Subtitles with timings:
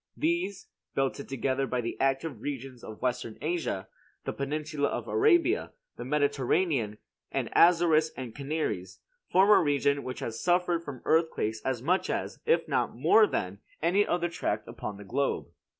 [0.17, 3.87] These, belted together by the active regions of Western Asia,
[4.23, 6.97] the peninsula of Arabia, the Mediterranean,
[7.31, 8.97] and Azores and Canaries,
[9.31, 13.59] form a region which has suffered from earthquakes as much as, if not more than,
[13.79, 15.49] any other tract upon the globe.